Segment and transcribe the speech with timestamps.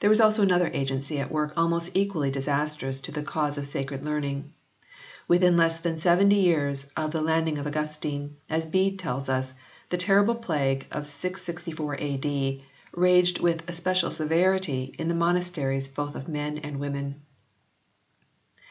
[0.00, 4.02] There was also another agency at work almost equally disastrous to the cause of sacred
[4.02, 4.54] learning.
[5.28, 9.52] Within less than seventy years of the landing of Augustine, as Bede tells us,
[9.90, 12.64] the terrible plague of 664 A.D.
[12.94, 17.20] raged with especial severity in the monasteries both of men and women.